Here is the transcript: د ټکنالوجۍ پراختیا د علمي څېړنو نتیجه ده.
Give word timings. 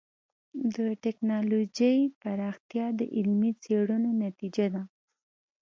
د 0.75 0.77
ټکنالوجۍ 1.03 1.97
پراختیا 2.21 2.85
د 2.99 3.01
علمي 3.15 3.51
څېړنو 3.63 4.09
نتیجه 4.25 4.65
ده. 4.73 4.83